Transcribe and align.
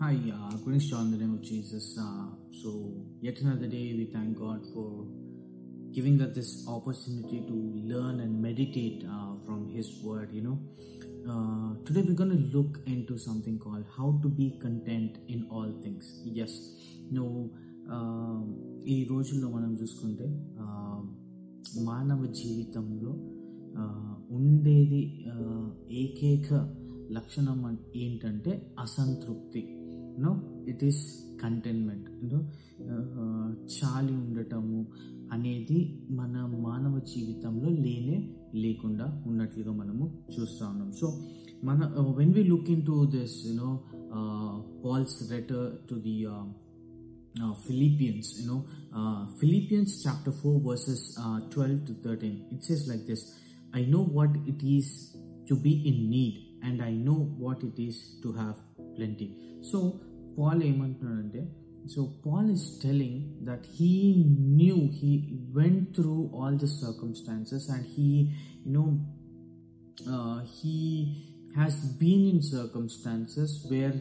Hi, 0.00 0.14
uh, 0.32 0.56
greetings 0.58 0.90
to 0.90 0.96
all 0.96 1.02
in 1.02 1.10
the 1.10 1.16
name 1.16 1.34
of 1.34 1.42
Jesus. 1.42 1.96
Uh, 2.00 2.28
so, 2.52 2.70
yet 3.20 3.40
another 3.40 3.66
day, 3.66 3.94
we 3.94 4.10
thank 4.12 4.38
God 4.38 4.64
for 4.72 5.06
giving 5.92 6.20
us 6.20 6.34
this 6.34 6.64
opportunity 6.68 7.40
to 7.40 7.56
learn 7.84 8.20
and 8.20 8.40
meditate 8.42 9.04
uh, 9.04 9.34
from 9.44 9.68
His 9.68 10.00
Word. 10.02 10.30
You 10.32 10.42
know, 10.42 10.58
uh, 11.28 11.84
today 11.84 12.02
we're 12.02 12.14
going 12.14 12.30
to 12.30 12.58
look 12.58 12.78
into 12.86 13.18
something 13.18 13.58
called 13.58 13.84
how 13.96 14.18
to 14.22 14.28
be 14.28 14.58
content 14.62 15.18
in 15.28 15.46
all 15.50 15.70
things. 15.82 16.04
Yes, 16.24 16.52
no, 17.10 17.50
uh, 17.90 18.40
ఈ 18.86 19.04
రోజుల్లో 19.04 19.50
మనం 19.50 19.74
చూసుకుంటే 19.74 20.26
uh, 20.60 21.00
మానవ 21.82 22.26
జీవితంలో 22.40 23.12
uh, 23.78 24.14
ఉండేది 24.30 25.02
uh, 25.32 25.66
ఏకైక 26.02 26.48
లక్షణం 27.10 27.64
అన్- 27.64 27.82
ఏంటంటే 27.96 28.52
అసంతృప్తి 28.78 29.62
No 30.25 30.31
it 30.71 30.83
is 30.89 31.01
containment 31.43 32.07
you know 32.23 32.39
చాలి 33.77 34.13
ఉండటము 34.25 34.79
అనేది 35.35 35.79
మన 36.19 36.33
మానవ 36.67 36.95
జీవితంలో 37.13 37.69
లేనే 37.85 38.17
లేకుండా 38.63 39.05
ఉన్నట్లుగా 39.29 39.71
మనము 39.81 40.05
చూస్తూ 40.33 40.63
ఉన్నాం 40.73 40.89
సో 41.01 41.07
మన 41.69 41.79
when 42.19 42.33
we 42.37 42.43
look 42.51 42.69
into 42.89 42.97
this 43.15 43.37
you know 43.47 43.71
Paul's 44.83 45.17
letter 45.31 45.65
to 45.89 45.95
the 46.07 46.17
uh, 47.41 47.53
Philippians, 47.65 48.39
you 48.39 48.47
know, 48.47 48.65
uh, 48.95 49.25
Philippians 49.39 50.03
chapter 50.03 50.31
4, 50.31 50.61
verses 50.61 51.17
uh, 51.19 51.39
12 51.49 51.85
to 51.87 51.93
13. 51.93 52.47
It 52.51 52.63
says 52.63 52.87
like 52.87 53.05
this 53.05 53.39
I 53.73 53.81
know 53.83 54.03
what 54.03 54.29
it 54.45 54.61
is 54.63 55.15
to 55.47 55.55
be 55.55 55.87
in 55.87 56.09
need, 56.09 56.59
and 56.63 56.81
I 56.81 56.91
know 56.91 57.35
what 57.37 57.63
it 57.63 57.81
is 57.81 58.19
to 58.21 58.31
have 58.33 58.57
plenty. 58.95 59.59
So, 59.61 59.99
Paul 60.38 60.60
ఏమంటున్నాడంటే 60.64 61.42
so 61.94 62.00
Paul 62.26 62.50
is 62.50 62.66
telling 62.82 63.20
that 63.46 63.66
he 63.76 63.92
knew 64.60 64.76
he 64.98 65.12
went 65.50 65.86
through 65.94 66.14
all 66.36 66.58
the 66.58 66.70
circumstances 66.80 67.70
and 67.70 67.86
he 67.96 68.08
you know 68.66 68.84
he 70.58 70.76
has 71.56 71.80
been 72.02 72.26
in 72.26 72.42
circumstances 72.50 73.54
where 73.70 73.98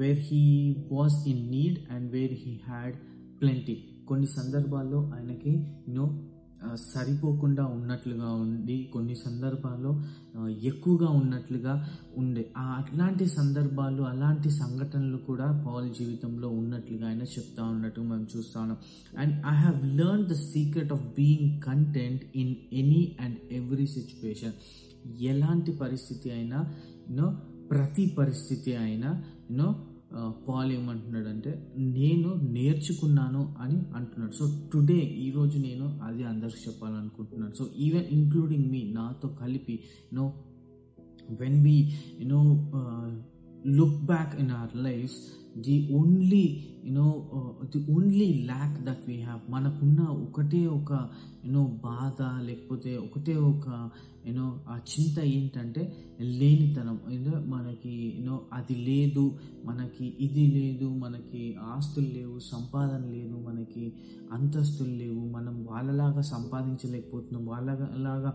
where 0.00 0.22
he 0.30 0.44
was 0.92 1.18
in 1.28 1.44
need 1.50 1.78
and 1.92 2.08
where 2.12 2.36
he 2.44 2.54
had 2.66 2.96
plenty 3.42 3.76
కొన్ని 4.06 4.26
సందర్భాల్లో 4.36 4.98
ఆయనకి 5.16 5.52
you know 5.88 6.06
సరిపోకుండా 6.74 7.66
ఉన్నట్లుగా 7.66 8.32
ఉండి 8.32 8.90
కొన్ని 8.92 9.14
సందర్భాల్లో 9.14 10.02
ఎక్కువగా 10.50 11.08
ఉన్నట్లుగా 11.08 11.88
ఉండే. 12.16 12.52
ఆ 12.56 12.62
అట్లాంటి 12.62 13.26
సందర్భాలు 13.26 14.02
అలాంటి 14.02 14.50
సంఘటనలు 14.50 15.16
కూడా 15.16 15.64
పౌల్ 15.66 15.90
జీవితంలో 15.90 16.48
ఉన్నట్లుగా 16.48 17.06
ఆయన 17.06 17.22
చెప్తా 17.22 17.64
ఉన్నట్టు 17.64 18.00
మనం 18.00 18.26
చూస్తా 18.36 18.60
ఉన్నాం. 18.60 18.78
And 19.18 19.46
I 19.46 19.54
have 19.54 19.96
learn 19.96 20.26
the 20.26 20.32
secret 20.32 20.92
of 20.92 21.06
being 21.06 21.62
content 21.62 22.22
in 22.36 22.54
any 22.72 23.16
and 23.20 23.36
every 23.52 23.86
situation 23.86 24.52
ఎలాంటి 25.20 25.72
పరిస్థితి 25.72 26.30
అయినా 26.30 26.74
యూనో 27.10 27.36
ప్రతి 27.70 28.06
పరిస్థితి 28.06 28.76
అయినా 28.76 29.22
యూనో 29.50 29.86
పాల్ 30.48 30.72
ఏమంటున్నాడంటే 30.72 31.72
నేను 31.78 32.34
నేర్చుకున్నాను 32.34 33.54
అని 33.58 33.74
అంటున్నాడు. 33.74 34.32
సో 34.32 34.70
టుడే 34.74 34.98
ఈరోజు 34.98 35.58
నేను 35.58 36.00
అది 36.02 36.24
అందరికి 36.24 36.68
చెప్పాలనుకుంటున్నాను. 36.68 37.54
సో 37.54 37.66
ఈవెన్ 37.78 38.04
ఇంక్లూడింగ్ 38.04 38.70
మీ 38.70 38.92
నాతో 38.92 39.28
కలిపి 39.28 39.80
you know 40.12 40.32
when 41.40 41.64
we 41.64 41.82
you know 42.20 42.70
look 43.66 44.04
back 44.06 44.40
in 44.40 44.50
our 44.50 44.76
life 44.76 45.12
the 45.64 45.76
only 45.98 46.44
you know 46.86 47.06
uh, 47.36 47.52
the 47.70 47.78
only 47.94 48.26
lack 48.48 48.76
that 48.84 49.04
we 49.08 49.16
have 49.20 49.40
మనకున్న 49.48 50.00
ఒకటే 50.24 50.60
ఒక 50.76 50.92
యూనో 51.44 51.62
బాధ 51.84 52.18
లేకపోతే 52.46 52.92
ఒకటే 52.96 53.34
ఒక 53.50 53.66
యూనో 54.26 54.46
ఆ 54.68 54.76
చింత 54.90 55.16
ఏంటంటే 55.30 55.82
లేనితనం. 56.38 56.96
యూనో 57.14 57.34
మనకి 57.46 57.94
యూనో 58.16 58.36
అది 58.52 58.76
లేదు 58.88 59.24
మనకి 59.64 60.06
ఇది 60.26 60.44
లేదు 60.56 60.88
మనకి 61.04 61.42
ఆస్తులు 61.72 62.08
లేవు 62.16 62.36
సంపాదన 62.52 63.02
లేదు 63.14 63.36
మనకి 63.48 63.84
అంతస్తులు 64.32 64.94
లేవు 65.02 65.22
మనం 65.36 65.56
వాళ్ళలాగా 65.70 66.22
సంపాదించలేకపోతున్నాం 66.32 67.44
వాళ్ళలాగా 67.46 68.32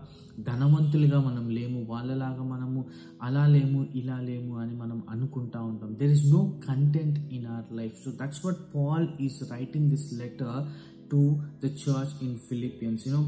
ధనవంతులుగా 0.48 1.20
మనం 1.20 1.46
లేము 1.58 1.80
వాళ్ళలాగా 1.92 2.44
మనము 2.44 2.80
అలా 3.22 3.44
లేము 3.46 3.80
ఇలా 3.94 4.18
లేము 4.20 4.54
అని 4.62 4.74
మనం 4.74 4.98
అనుకుంటా 5.08 5.60
ఉంటాం. 5.62 5.90
There 6.00 6.14
is 6.16 6.26
no 6.32 6.40
content 6.68 7.11
event 7.12 7.32
in 7.32 7.46
our 7.46 7.64
life. 7.70 7.92
So 8.02 8.10
that's 8.10 8.42
what 8.44 8.72
Paul 8.72 9.08
is 9.18 9.42
writing 9.50 9.90
this 9.90 10.12
letter 10.12 10.66
to 11.10 11.40
the 11.60 11.70
church 11.70 12.08
in 12.20 12.38
Philippians. 12.38 13.06
You 13.06 13.12
know, 13.12 13.26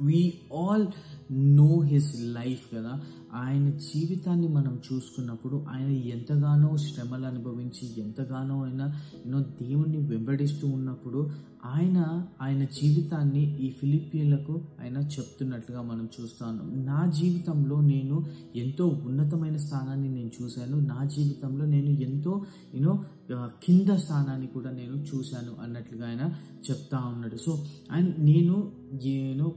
we 0.00 0.42
all 0.50 0.92
know 1.32 1.80
his 1.80 2.14
life 2.20 2.74
కదా. 2.74 3.00
ఆయన 3.34 3.70
జీవితాన్ని 3.70 4.48
మనం 4.48 4.80
చూసుకున్నప్పుడు 4.92 5.64
ఆయన 5.68 5.88
ఎంతగానో 5.88 6.76
శ్రమలు 6.76 7.26
అనుభవించి 7.26 8.00
ఎంతగానో 8.00 8.64
ఆయన 8.64 8.82
ఎన్నో 9.26 9.40
దేవుణ్ణి 9.40 9.96
వెంబడిస్తూ 9.96 10.68
ఉన్నప్పుడు 10.68 11.30
ఆయన 11.64 12.26
ఆయన 12.42 12.64
జీవితాన్ని 12.64 13.60
ఈ 13.60 13.70
ఫిలిపీన్లకు 13.70 14.60
ఆయన 14.80 14.96
చెప్తున్నట్లుగా 14.96 15.82
మనం 15.82 16.08
చూస్తాను 16.20 16.84
నా 16.84 17.06
జీవితంలో 17.06 17.80
నేను 17.80 18.26
ఎంతో 18.56 18.86
ఉన్నతమైన 18.86 19.56
స్థానాన్ని 19.56 20.08
నేను 20.08 20.30
చూశాను. 20.42 20.80
నా 20.80 21.04
జీవితంలో 21.04 21.64
నేను 21.64 21.86
ఎంతో 21.86 22.44
యూనో 22.74 23.04
కింద 23.32 23.96
స్థానాన్ని 23.96 24.46
కూడా 24.46 24.70
నేను 24.70 24.96
చూశాను 24.96 25.64
అన్నట్లుగా 25.64 26.08
ఆయన 26.08 26.32
చెప్తా 26.70 26.98
ఉన్నాడు. 26.98 27.36
సో 27.36 27.64
అండ్ 27.90 28.20
నేను 28.20 28.72
నేను 28.92 29.52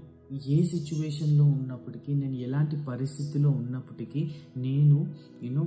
ఏ 0.50 0.58
సిచ్యువేషన్లో 0.64 1.46
ఉన్నప్పటికీ 1.54 2.12
నేను 2.14 2.36
ఎలాంటి 2.38 2.76
పరిస్థితిలో 2.86 3.50
ఉన్నప్పటికీ 3.52 4.22
నేను 4.58 4.98
యూనో 5.44 5.64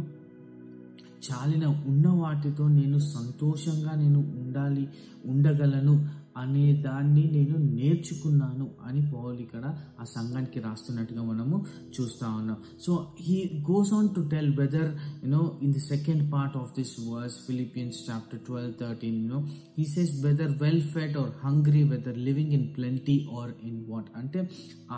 చాలిన 1.26 1.66
ఉన్న 1.86 2.08
వాటితో 2.14 2.68
నేను 2.68 2.98
సంతోషంగా 2.98 3.92
నేను 3.94 4.20
ఉండాలి 4.34 4.84
ఉండగలను 5.26 5.94
అనే 6.36 6.64
దాన్ని 6.86 7.24
నేను 7.36 7.56
నేర్చుకున్నాను 7.78 8.66
అని 8.86 9.02
పౌల్ 9.12 9.38
ఇక్కడ 9.40 9.64
ఆ 10.00 10.04
సంఘానికి 10.14 10.60
రాస్తున్నట్టుగా 10.60 11.22
మనము 11.22 11.56
చూస్తా 11.96 12.26
ఉన్నాం. 12.40 12.58
So 12.84 12.92
he 13.20 13.36
goes 13.70 13.92
on 13.98 14.08
to 14.16 14.22
tell 14.34 14.52
whether 14.60 14.90
you know 15.24 15.42
in 15.62 15.72
the 15.72 15.82
second 15.92 16.24
part 16.32 16.56
of 16.62 16.72
this 16.78 16.94
verse 17.08 17.38
Philippians 17.46 17.98
chapter 18.08 18.42
twelve 18.48 18.74
thirteen 18.80 19.18
you know 19.24 19.40
he 19.78 19.86
says 19.94 20.12
whether 20.26 20.54
well 20.62 20.84
fed 20.94 21.18
or 21.18 21.32
hungry 21.44 21.82
whether 21.92 22.18
living 22.28 22.54
in 22.58 22.66
plenty 22.76 23.16
or 23.40 23.52
in 23.70 23.80
what 23.90 24.10
అంటే 24.16 24.42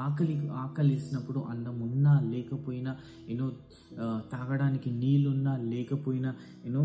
ఆకలి 0.05 0.37
ఆకలిసినప్పుడు 0.65 1.43
అన్నం 1.53 1.77
ఉన్నా 1.83 2.15
లేకపోయినా 2.33 2.95
you know 3.31 3.49
తాగడానికి 4.33 4.91
నీళ్ళున్నా 5.03 5.53
లేకపోయినా 5.73 6.31
you know 6.67 6.83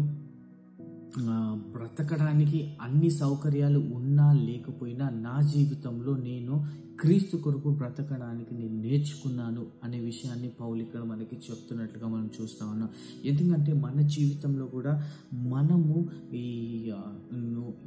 బ్రతకడానికి 1.72 2.78
అన్ని 2.82 3.10
సౌకర్యాలు 3.10 3.80
ఉన్నా 3.80 4.34
లేకపోయినా 4.34 5.10
నా 5.10 5.42
జీవితంలో 5.42 6.18
నేను 6.18 6.66
క్రీస్తు 7.02 7.38
కొరకు 7.38 7.70
బ్రతకడానికి 7.70 8.56
నేను 8.56 8.76
నేర్చుకున్నాను 8.82 9.66
అనే 9.84 10.00
విషయాన్ని 10.00 10.50
పౌలు 10.50 10.80
ఇక్కడ 10.82 11.02
మనకి 11.04 11.36
చెప్తున్నట్లుగా 11.36 12.08
మనం 12.08 12.30
చూస్తా 12.42 12.66
ఉన్నాం. 12.66 12.90
ఎందుకంటే 13.26 13.74
మన 13.74 14.02
జీవితంలో 14.08 14.66
కూడా 14.66 14.94
మనము 15.34 15.96
ఈ 16.34 16.46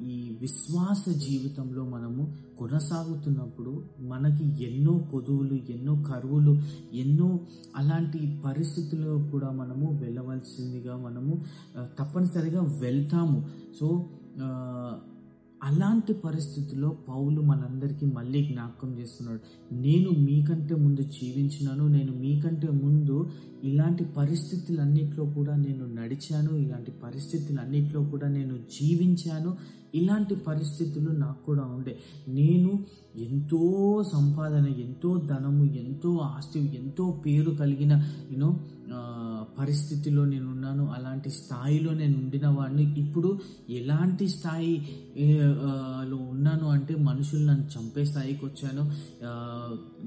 ఈ 0.00 0.16
విశ్వాస 0.40 1.04
జీవితంలో 1.26 1.84
మనము 1.84 2.22
కొనసాగుతున్నప్పుడు 2.58 3.72
మనకి 4.00 4.44
ఎన్నో 4.64 4.94
కొదువులు 5.12 5.54
ఎన్నో 5.54 5.94
కరువులు 6.02 6.54
ఎన్నో 6.94 7.40
అలాంటి 7.76 8.20
పరిస్థితుల్లో 8.44 9.14
కూడా 9.32 9.50
మనము 9.50 9.86
వెళ్ళవలసిందిగా 10.02 10.96
మనము 10.96 11.34
తప్పనిసరిగా 11.98 12.62
వెళ్తాము. 12.80 13.38
సో 13.80 13.88
అలాంటి 15.64 16.12
పరిస్థితుల్లో 16.24 16.88
పౌలు 17.08 17.40
మనందరికీ 17.40 18.06
మళ్ళీ 18.06 18.40
జ్ఞాపకం 18.44 18.90
చేస్తున్నాడు. 18.98 19.40
నేను 19.84 20.10
మీకంటే 20.26 20.74
ముందు 20.74 21.02
జీవించినాను 21.18 21.84
నేను 21.88 22.12
మీకంటే 22.14 22.70
ముందు 22.84 23.16
ఇలాంటి 23.64 24.04
పరిస్థితులన్నింటిలో 24.16 25.24
కూడా 25.36 25.54
నేను 25.56 25.86
నడిచాను 26.00 26.52
ఇలాంటి 26.56 26.92
పరిస్థితులన్నింటిలో 27.04 28.02
కూడా 28.04 28.28
నేను 28.28 28.56
జీవించాను 28.76 29.52
ఇలాంటి 29.94 30.34
పరిస్థితులు 30.34 31.10
నాకు 31.24 31.40
కూడా 31.46 31.64
ఉండే. 31.76 31.94
నేను 32.28 32.72
ఎంతో 33.16 33.60
సంపాదన 34.12 34.66
ఎంతో 34.84 35.10
ధనము 35.30 35.64
ఎంతో 35.64 36.10
ఆస్తి 36.16 36.60
ఎంతో 36.78 37.04
పేరు 37.26 37.50
కలిగిన 37.50 37.92
యూనో 38.32 38.50
పరిస్థితిలో 39.58 40.22
నేను 40.24 40.46
ఉన్నాను 40.50 40.84
అలాంటి 40.96 41.30
స్థాయిలో 41.30 41.92
నేను 41.94 42.16
ఉండిన 42.18 42.48
వాడిని. 42.48 42.84
ఇప్పుడు 43.00 43.38
ఎలాంటి 43.70 44.26
స్థాయి 44.28 44.74
లో 46.10 46.16
ఉన్నాను 46.16 46.66
అంటే 46.68 46.94
మనుషులు 47.08 47.44
నన్ను 47.46 47.66
చంపే 47.74 48.04
స్థాయికి 48.04 48.44
వచ్చాను. 48.46 48.84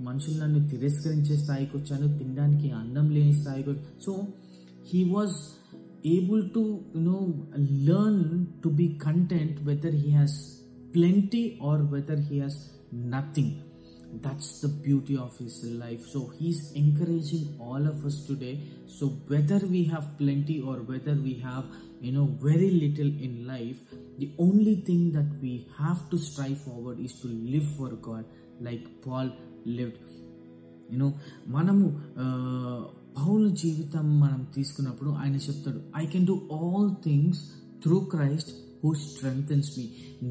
మనుషులు 0.04 0.38
నన్ను 0.44 0.60
తిరస్కరించే 0.70 1.36
స్థాయికి 1.38 1.78
వచ్చాను. 1.78 2.08
తినడానికి 2.18 2.70
అన్నం 2.72 3.10
లేని 3.10 3.34
స్థాయికి 3.42 3.70
వచ్చాను 3.70 4.04
so 4.06 4.14
he 4.94 5.04
was 5.14 5.38
able 6.04 6.50
to 6.50 6.84
you 6.94 7.02
know 7.02 7.48
learn 7.56 8.54
to 8.62 8.70
be 8.70 8.96
content 8.98 9.64
whether 9.64 9.92
he 9.92 10.12
has 10.12 10.62
plenty 10.94 11.58
or 11.62 11.78
whether 11.80 12.18
he 12.18 12.40
has 12.40 12.70
nothing. 12.92 13.64
That's 14.22 14.62
the 14.62 14.70
beauty 14.70 15.18
of 15.18 15.38
his 15.38 15.64
life. 15.64 16.06
So 16.08 16.32
he's 16.40 16.72
encouraging 16.72 17.58
all 17.60 17.86
of 17.86 18.06
us 18.06 18.26
today. 18.26 18.62
So 18.88 19.08
whether 19.28 19.60
we 19.60 19.84
have 19.86 20.18
plenty 20.18 20.62
or 20.62 20.78
whether 20.78 21.14
we 21.14 21.34
have 21.40 21.66
you 22.02 22.12
know 22.12 22.26
very 22.42 22.70
little 22.72 23.12
in 23.28 23.48
life 23.48 23.78
the 24.20 24.32
only 24.38 24.76
thing 24.88 25.12
that 25.12 25.30
we 25.42 25.68
have 25.78 26.10
to 26.12 26.18
strive 26.18 26.60
forward 26.62 27.00
is 27.00 27.14
to 27.22 27.28
live 27.28 27.68
for 27.78 27.90
god 28.10 28.26
like 28.62 28.86
paul 29.04 29.32
lived. 29.66 30.00
You 30.90 30.98
know 31.00 31.14
manamu 31.50 31.88
uh, 32.24 32.92
Paul 33.18 33.50
జీవితం 33.50 34.20
మనం 34.20 34.48
తీసుకున్నప్పుడు 34.56 35.10
ఆయన 35.10 35.36
చెప్తాడు 35.36 35.80
I 35.98 36.06
can 36.06 36.28
do 36.28 36.42
all 36.54 36.92
things 37.04 37.40
through 37.84 38.00
Christ 38.00 38.50
who 38.84 38.94
strengthens 38.94 39.72
me 39.78 39.86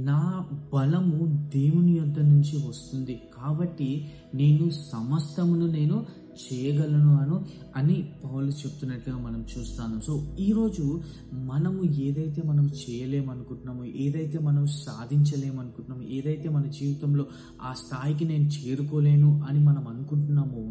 నా 0.04 0.46
బలము 0.74 1.50
దేవుని 1.54 1.96
యొద్ద 1.96 2.18
నుంచి 2.18 2.68
వస్తుంది. 2.68 3.22
కాబట్టి 3.36 4.06
నేను 4.34 4.70
సమస్తమును 4.92 5.66
నేను 5.66 6.06
చేయగలను 6.36 7.16
అను 7.16 7.44
అని 7.76 8.08
పౌలు 8.24 8.46
చెప్తున్నట్లుగా 8.46 9.18
మనం 9.18 9.44
చూస్తాను. 9.58 10.00
సో 10.00 10.36
ఈరోజు 10.40 11.00
మనము 11.32 11.84
ఏదైతే 11.84 12.42
మనం 12.42 12.66
చేయలేమనుకుంటున్నామో 12.66 13.84
ఏదైతే 13.84 14.38
మనం 14.38 14.66
సాధించలేమనుకుంటున్నామో 14.66 16.08
ఏదైతే 16.10 16.48
మన 16.48 16.62
జీవితంలో 16.62 17.26
ఆ 17.62 17.72
స్థాయికి 17.72 18.24
నేను 18.24 18.48
చేరుకోలేను 18.48 19.42
అని 19.48 19.58
మనం 19.58 19.88
అనుకుంటున్నామో 19.88 20.64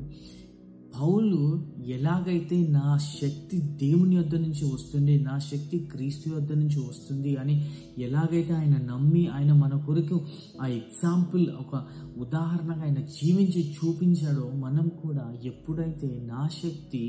పౌలు 0.96 1.40
ఎలాగైతే 1.96 2.58
నా 2.76 2.88
శక్తి 3.12 3.58
దేవుని 3.82 4.16
యొద్ద 4.16 4.36
నుంచి 4.42 4.64
వస్తుంది 4.68 5.14
నా 5.24 5.36
శక్తి 5.48 5.78
క్రీస్తు 5.92 6.26
యొద్ద 6.30 6.52
నుంచి 6.54 6.80
వస్తుంది 6.86 7.32
అని 7.42 7.56
ఎలాగైతే 8.00 8.54
ఆయన 8.54 8.78
నమ్మి 8.90 9.24
ఆయన 9.30 9.54
మన 9.56 9.76
కొరకు 9.86 10.18
ఆ 10.62 10.68
ఎగ్జాంపుల్ 10.80 11.46
ఒక 11.60 11.74
ఉదాహరణగా 12.26 12.84
ఆయన 12.84 13.02
జీవించి 13.16 13.64
చూపించాడో 13.76 14.48
మనం 14.64 14.88
కూడా 15.02 15.26
ఎప్పుడైతే 15.52 16.10
నా 16.28 16.44
శక్తి 16.60 17.04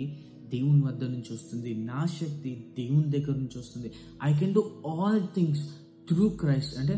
దేవుని 0.53 0.83
వద్ద 0.83 1.05
నుంచి 1.13 1.31
వస్తుంది 1.33 1.71
నా 1.87 2.01
శక్తి 2.19 2.51
దేవుని 2.77 3.09
దగ్గర 3.11 3.35
నుంచి 3.37 3.59
వస్తుంది 3.59 3.89
I 4.25 4.33
can 4.39 4.55
do 4.55 4.63
all 4.93 5.21
things 5.35 5.65
through 6.09 6.27
Christ 6.41 6.75
అంటే 6.79 6.97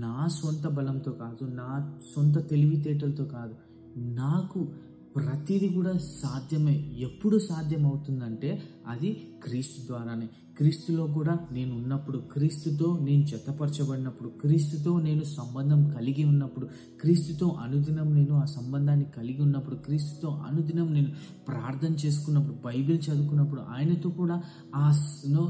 నా 0.00 0.16
సొంత 0.34 0.66
బలంతో 0.74 1.12
కాదు 1.20 1.44
నా 1.54 1.68
సొంత 2.10 2.38
తెలివితేటలతో 2.50 3.24
కాదు 3.34 3.54
నాకు 4.16 4.60
ప్రతిదీ 5.16 5.68
కూడా 5.68 5.92
సాధ్యమే. 5.92 6.94
ఎప్పుడు 6.98 7.38
సాధ్యం 7.38 7.86
అవుతుందంటే 7.86 8.62
అది 8.88 9.12
క్రీస్తు 9.44 9.86
ద్వారానే. 9.86 10.28
క్రీస్తులో 10.56 11.06
కూడా 11.06 11.38
నేను 11.52 11.76
ఉన్నప్పుడు 11.76 12.18
క్రీస్తుతో 12.18 12.98
నేను 13.02 13.26
జతపరచబడినప్పుడు 13.26 14.28
క్రీస్తుతో 14.28 15.00
నేను 15.00 15.24
సంబంధం 15.24 15.84
కలిగి 15.84 16.24
ఉన్నప్పుడు 16.24 16.66
క్రీస్తుతో 17.00 17.48
అనుదినం 17.48 18.14
నేను 18.14 18.34
ఆ 18.34 18.44
సంబంధాన్ని 18.44 19.06
కలిగి 19.16 19.42
ఉన్నప్పుడు 19.42 19.76
క్రీస్తుతో 19.76 20.28
అనుదినం 20.28 20.92
నేను 20.92 21.08
ప్రార్థన 21.48 21.94
చేసుకున్నప్పుడు 21.94 22.56
బైబిల్ 22.64 22.98
చదువుకున్నప్పుడు 23.10 23.60
ఆయనతో 23.60 24.10
కూడా 24.10 24.42
ఆ 24.74 24.92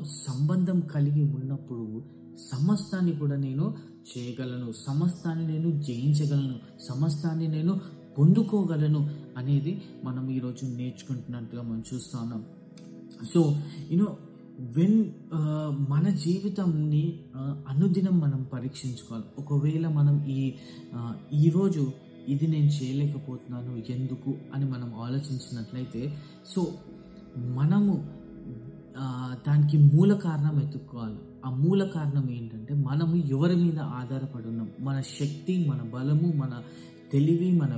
సంబంధం 0.05 0.81
కలిగి 0.81 1.35
ఉన్నప్పుడు 1.35 2.03
సమస్తాన్ని 2.53 3.13
కూడా 3.13 3.37
నేను 3.37 3.75
చేయగలను. 4.19 4.73
సమస్తాన్ని 4.73 5.47
నేను 5.47 5.83
జయించగలను. 5.83 6.55
సమస్తాన్ని 6.89 7.49
నేను 7.49 7.81
పొందుకోగలను. 8.19 9.11
అనేది 9.37 9.83
మనం 10.05 10.31
ఈరోజు 10.31 10.65
నేర్చుకుంటున్నట్టుగా 10.65 11.63
మనం 11.63 11.83
చూస్తున్నాం 11.95 12.43
సో 13.35 13.41
యూనో 13.91 14.19
వెన్ 14.77 14.99
మన 15.91 16.09
జీవితంని 16.09 17.21
uh, 17.35 17.55
అనుదినం 17.69 18.21
మనం 18.21 18.41
పరీక్షించుకోవాలి. 18.53 19.25
ఒకవేళ 19.39 19.87
మనం 19.89 20.17
ఈ 20.29 20.41
uh, 20.93 21.15
ఈరోజు 21.33 21.93
ఇది 22.29 22.47
నేను 22.47 22.67
చేయలేకపోతున్నాను 22.67 23.77
ఎందుకు 23.89 24.35
అని 24.55 24.65
మనం 24.65 24.95
ఆలోచించినట్లయితే 24.95 26.03
సో 26.55 26.75
మనము 27.37 27.95
uh, 28.95 29.33
దానికి 29.49 29.79
మూల 29.79 30.15
కారణం 30.15 30.63
ఎత్తుక్కోవాలి. 30.63 31.19
ఆ 31.45 31.51
మూల 31.51 31.85
కారణం 31.85 32.31
ఏంటంటే 32.31 32.75
మనము 32.75 33.17
ఎవరి 33.17 33.57
మీద 33.57 33.79
ఆధారపడి 33.79 34.49
ఉన్నాం. 34.49 34.71
మన 34.81 35.01
శక్తి 35.01 35.67
మన 35.69 35.83
బలము 35.83 36.33
మన 36.33 36.63
తెలివి 37.13 37.53
మన 37.53 37.73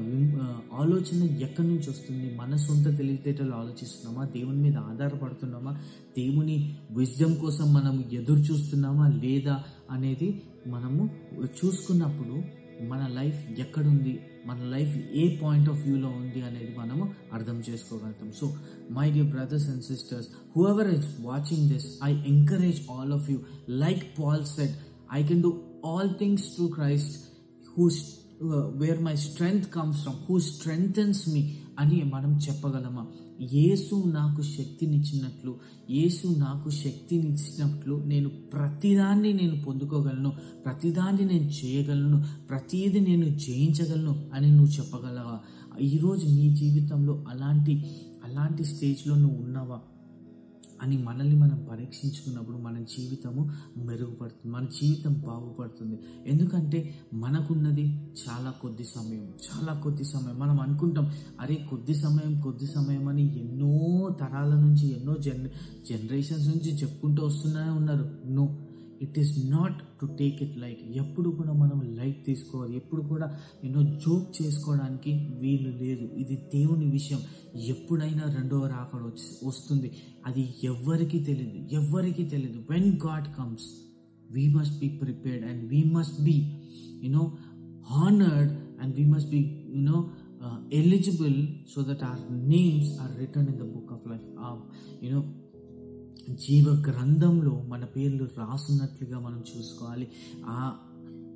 ఆలోచన 0.72 1.20
ఎక్కడి 1.44 1.68
నుంచి 1.68 1.90
వస్తుంది? 1.90 2.36
మన 2.36 2.56
సొంత 2.56 2.98
తెలివితేటలు 2.98 3.52
ఆలోచిస్తున్నామా? 3.52 4.24
దేవుని 4.24 4.56
మీద 4.56 4.76
ఆధారపడుతున్నామా? 4.76 5.72
దేవుని 6.18 6.56
విజ్డమ్ 6.90 7.36
కోసం 7.36 7.72
మనం 7.74 8.04
ఎదురు 8.12 8.38
చూస్తున్నామా 8.38 9.06
లేదా 9.24 9.64
అనేది 9.90 10.28
మనము 10.66 11.10
చూసుకున్నప్పుడు 11.58 12.36
మన 12.88 13.08
లైఫ్ 13.18 13.60
ఎక్కడుంది? 13.60 14.20
మన 14.46 14.58
లైఫ్ 14.74 14.94
ఏ 15.22 15.24
పాయింట్ 15.42 15.68
ఆఫ్ 15.70 15.80
వ్యూలో 15.82 16.08
ఉంది 16.08 16.40
అనేది 16.42 16.74
మనము 16.78 17.04
అర్థం 17.32 17.62
చేసుకోగలుగుతాం. 17.70 18.32
So 18.40 18.46
my 18.90 19.10
dear 19.10 19.28
brothers 19.28 19.68
and 19.68 19.84
sisters 19.84 20.28
whoever 20.68 20.94
is 20.94 21.06
watching 21.20 21.68
this 21.72 21.86
I 22.04 22.12
encourage 22.34 22.80
all 22.90 23.12
of 23.12 23.30
you 23.30 23.38
like 23.68 24.02
Paul 24.18 24.44
said 24.56 24.74
I 25.12 25.22
can 25.26 25.42
do 25.42 25.52
all 25.86 26.10
things 26.18 26.44
to 26.58 26.64
Christ 26.74 27.14
who 27.78 27.90
where 28.50 29.02
my 29.02 29.16
strength 29.16 29.74
comes 29.74 30.02
from 30.02 30.16
who 30.28 30.38
strengthens 30.38 31.28
me 31.28 31.56
అని 31.78 32.02
మనం 32.14 32.36
చెప్పగలమా? 32.36 33.06
యేసు 33.52 34.04
నాకు 34.06 34.42
శక్తినిచ్చినట్లు 34.42 35.54
యేసు 35.90 36.26
నాకు 36.26 36.70
శక్తినిచ్చినట్లు 36.70 38.02
నేను 38.04 38.28
ప్రతిదాన్ని 38.28 39.32
నేను 39.32 39.62
పొందుకోగలను 39.62 40.32
ప్రతిదాన్ని 40.64 41.24
నేను 41.24 41.50
చేయగలను 41.50 42.24
ప్రతిదీ 42.48 43.00
నేను 43.00 43.38
జయించగలను 43.38 44.30
అని 44.34 44.50
నువ్వు 44.50 44.72
చెప్పగలవా? 44.72 45.40
ఈరోజు 45.80 46.26
నీ 46.26 46.54
జీవితంలో 46.54 47.24
అలాంటి 47.28 47.84
అలాంటి 48.24 48.64
స్టేజ్లో 48.64 49.14
నువ్వు 49.14 49.42
ఉన్నావా? 49.42 49.80
అని 50.82 51.02
మనల్ని 51.02 51.36
మనం 51.36 51.66
పరీక్షించుకున్నప్పుడు 51.70 52.56
మన 52.58 52.78
జీవితము 52.78 53.50
మెరుగుపడుతుంది 53.76 54.54
మన 54.54 54.64
జీవితం 54.64 55.12
బాగుపడుతుంది. 55.12 55.98
ఎందుకంటే 56.26 56.94
మనకున్నది 57.14 57.84
చాలా 57.94 58.50
కొద్ది 58.50 58.84
సమయం 58.84 59.22
చాలా 59.22 59.80
కొద్ది 59.80 60.04
సమయం. 60.04 60.38
మనం 60.38 60.60
అనుకుంటాం 60.60 61.10
అరే 61.40 61.54
కొద్ది 61.54 61.94
సమయం 61.94 62.40
కొద్ది 62.40 62.66
సమయం 62.66 63.08
అని 63.08 63.40
ఎన్నో 63.40 64.08
తరాల 64.20 64.54
నుంచి 64.54 64.98
ఎన్నో 64.98 65.14
జన్ 65.14 65.48
జనరేషన్స్ 65.90 66.46
నుంచి 66.48 66.82
చెప్పుకుంటూ 66.82 67.26
వస్తూనే 67.26 67.70
ఉన్నారు. 67.70 68.10
No. 68.26 68.56
It 69.02 69.18
is 69.18 69.32
not 69.50 69.78
to 70.00 70.06
take 70.06 70.42
it 70.42 70.56
light 70.58 70.82
ఎప్పుడు 70.96 71.30
కూడా 71.30 71.52
మనం 71.52 71.78
లైట్ 71.96 72.20
తీసుకోవాలి. 72.26 72.76
ఎప్పుడు 72.76 73.02
కూడా 73.02 73.26
ఎన్నో 73.64 73.82
జోక్ 73.82 74.42
చేసుకోవడానికి 74.42 75.12
వీలు 75.40 75.70
లేదు. 75.84 76.08
ఇది 76.22 76.36
దేవుని 76.54 76.86
విషయం. 76.90 77.20
ఎప్పుడైనా 77.54 78.24
రెండవ 78.38 78.66
రాకడ 78.66 79.02
వచ్చి 79.04 79.46
వస్తుంది. 79.46 79.90
అది 80.26 80.54
ఎవ్వరికి 80.64 81.20
తెలియదు 81.24 81.74
ఎవ్వరికి 81.74 82.24
తెలియదు 82.24 82.58
when 82.70 82.90
God 83.06 83.28
comes 83.38 83.68
we 84.30 84.48
must 84.48 84.78
be 84.80 84.88
prepared 84.88 85.44
and 85.44 85.62
we 85.68 85.84
must 85.84 86.22
be 86.22 86.36
you know 87.04 87.24
honoured 87.90 88.52
and 88.82 88.94
we 88.96 89.04
must 89.04 89.30
be 89.30 89.40
you know 89.76 89.98
eligible 90.72 91.36
so 91.74 91.82
that 91.82 92.04
our 92.04 92.20
names 92.48 92.90
are 93.00 93.12
written 93.18 93.48
in 93.48 93.58
the 93.58 93.66
book 93.74 93.92
of 93.92 94.06
life 94.10 94.26
you know 95.04 95.20
జీవ 96.30 96.82
గ్రంథంలో 96.86 97.64
మన 97.68 97.84
పేర్లు 97.84 98.24
రాసున్నట్లుగా 98.24 99.18
మనం 99.18 99.42
చూసుకోవాలి. 99.56 100.08
ఆ 100.44 100.72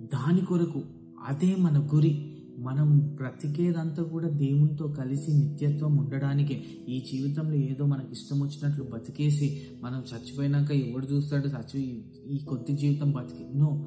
దాని 0.03 0.41
కొరకు 0.41 0.83
అదే 1.29 1.57
మన 1.59 1.89
గురి. 1.95 2.33
మనం 2.59 2.99
బ్రతికేదంతా 2.99 4.03
కూడా 4.03 4.29
దేవునితో 4.29 4.87
కలిసి 4.87 5.33
నిత్యత్వం 5.33 5.97
ఉండడానికే. 5.97 6.65
ఈ 6.89 7.05
జీవితంలో 7.13 7.53
ఏదో 7.53 7.87
మనకి 7.87 8.13
ఇష్టం 8.13 8.41
వచ్చినట్లు 8.41 8.85
బతికేసి 8.85 9.63
మనం 9.83 9.99
చచ్చిపోయినాక 9.99 10.73
ఎవడు 10.73 11.07
చూస్తాడు 11.07 11.47
చచ్చి 11.47 12.05
ఈ 12.31 12.39
కొద్ది 12.39 12.73
జీవితం 12.73 13.11
బతికి. 13.11 13.59
నో. 13.59 13.85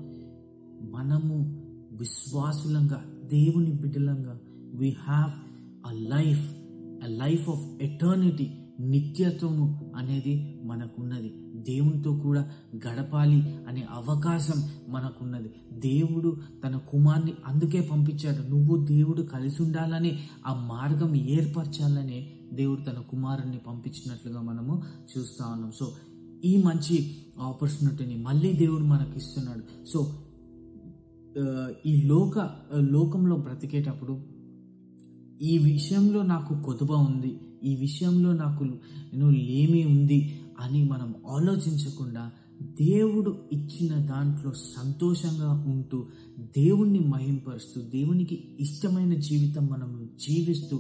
మనము 0.92 1.66
విశ్వాసులంగా 1.92 3.06
దేవుని 3.34 3.72
బిడ్డలంగా 3.72 4.40
we 4.76 4.90
have 4.90 5.32
a 5.88 5.92
life 5.92 6.56
a 7.04 7.08
life 7.08 7.50
of 7.50 7.84
eternity 7.84 8.52
నిత్యత్వము 8.80 9.94
అనేది 9.96 10.62
మనకున్నది. 10.64 11.34
దేవునితో 11.56 12.12
కూడా 12.12 12.52
గడపాలి 12.76 13.56
అనే 13.68 13.86
అవకాశం 13.92 14.70
మనకున్నది. 14.90 15.50
దేవుడు 15.80 16.38
తన 16.64 16.78
కుమార్ని 16.78 17.34
అందుకే 17.46 17.82
పంపించాడు. 17.82 18.50
నువ్వు 18.50 18.86
దేవుడు 18.86 19.22
కలిసి 19.22 19.64
ఉండాలని 19.64 20.20
ఆ 20.48 20.54
మార్గం 20.70 21.16
ఏర్పరచాలని 21.16 22.34
దేవుడు 22.54 22.82
తన 22.82 23.02
కుమారుణ్ణి 23.10 23.58
పంపించినట్లుగా 23.58 24.42
మనము 24.42 24.82
చూస్తా 25.18 25.46
ఉన్నాం. 25.46 25.72
సో 25.80 25.92
ఈ 26.46 26.64
మంచి 26.64 27.16
ఆపర్చునిటీని 27.40 28.18
మళ్ళీ 28.18 28.54
దేవుడు 28.54 28.84
మనకి 28.84 29.18
ఇస్తున్నాడు 29.18 29.86
సో 29.86 30.14
ఈ 31.86 32.02
లోక 32.02 32.50
లోకంలో 32.76 33.36
బ్రతికేటప్పుడు 33.36 34.20
ఈ 35.42 35.58
విషయంలో 35.58 36.22
నాకు 36.22 36.64
కొదువ 36.64 36.96
ఉంది. 36.96 37.40
ఈ 37.64 37.76
విషయంలో 37.76 38.34
నాకు 38.34 38.64
నేను 38.64 39.30
లేమి 39.30 39.82
ఉంది 39.86 40.20
అని 40.60 40.84
మనం 40.86 41.16
ఆలోచించకుండా 41.28 42.24
దేవుడు 42.82 43.32
ఇచ్చిన 43.52 43.94
దాంట్లో 44.06 44.52
సంతోషంగా 44.78 45.52
ఉంటూ 45.68 46.00
దేవుణ్ణి 46.58 47.00
మహింపరుస్తూ 47.08 47.82
దేవునికి 47.82 48.36
ఇష్టమైన 48.60 49.14
జీవితం 49.20 49.66
మనం 49.66 49.92
జీవిస్తూ 50.28 50.78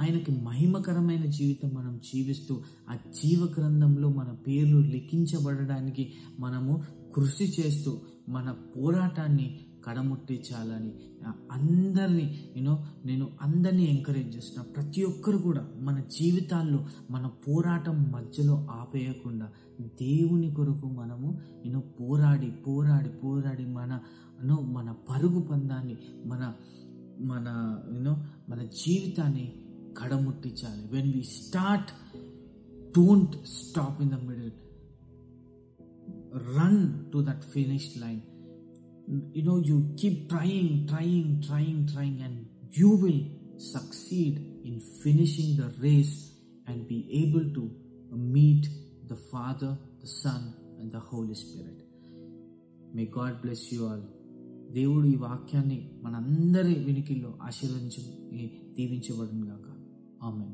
ఆయనకి 0.00 0.32
మహిమకరమైన 0.40 1.24
జీవితం 1.30 1.70
మనం 1.74 2.00
జీవిస్తూ 2.14 2.54
ఆ 2.90 2.94
జీవ 2.94 3.44
గ్రంథంలో 3.58 4.08
మన 4.08 4.30
పేర్లు 4.46 4.78
లిఖించబడడానికి 4.78 6.04
మనము 6.38 6.74
కృషి 7.16 7.46
చేస్తూ 7.60 7.92
మన 8.28 8.48
పోరాటాన్ని 8.76 9.46
కడముట్టించాలని 9.86 10.92
అందరినీ 11.52 12.52
యూనో 12.56 12.84
నేను 13.06 13.30
అందరినీ 13.42 13.84
ఎంకరేజ్ 13.84 14.36
చేస్తున్నా. 14.36 14.62
ప్రతి 14.62 15.04
ఒక్కరు 15.04 15.38
కూడా 15.38 15.68
మన 15.76 16.00
జీవితాల్లో 16.00 16.86
మన 17.10 17.26
పోరాటం 17.26 18.12
మధ్యలో 18.12 18.66
ఆపేయకుండా 18.70 19.52
దేవుని 19.80 20.54
కొరకు 20.54 20.86
మనము 20.86 21.40
యూనో 21.66 21.80
పోరాడి 21.80 22.50
పోరాడి 22.50 23.08
పోరాడి 23.08 23.66
మన 23.66 24.00
యూనో 24.42 24.60
మన 24.60 24.94
పరుగు 25.10 25.40
పందాన్ని 25.40 25.96
మన 26.24 26.54
మన 27.20 27.78
యూనో 27.94 28.24
మన 28.48 28.62
జీవితాన్ని 28.62 29.52
కడముట్టించాలి. 30.02 30.88
When 30.92 31.12
we 31.14 31.22
start 31.24 31.90
don't 32.98 33.36
stop 33.46 34.02
in 34.02 34.10
the 34.10 34.14
middle 34.14 34.50
run 36.58 37.12
to 37.12 37.24
that 37.28 37.42
finish 37.42 37.98
line 37.98 38.20
you 39.35 39.43
know 39.47 39.57
you 39.69 39.77
keep 40.01 40.17
trying 40.33 40.71
trying 40.91 41.31
trying 41.47 41.79
trying 41.93 42.17
and 42.27 42.35
you 42.79 42.89
will 43.03 43.21
succeed 43.73 44.35
in 44.67 44.75
finishing 45.03 45.49
the 45.61 45.69
race 45.87 46.15
and 46.67 46.87
be 46.93 46.99
able 47.21 47.47
to 47.57 47.63
meet 48.37 48.63
the 49.11 49.19
father 49.31 49.71
the 50.03 50.11
son 50.21 50.41
and 50.79 50.89
the 50.91 51.03
holy 51.11 51.37
spirit 51.43 51.77
may 52.95 53.07
god 53.19 53.35
bless 53.45 53.63
you 53.73 53.83
all 53.91 54.03
దేవుడు 54.75 55.07
ఈ 55.13 55.15
వాక్యాన్ని 55.23 55.77
మనందరి 56.03 56.73
వినికిల్లో 56.87 57.31
ఆశీర్వదించి 57.47 58.01
దీవించబడును 58.75 59.45
గాక 59.49 59.67
amen 60.27 60.53